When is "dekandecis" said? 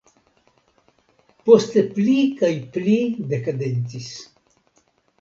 3.37-4.13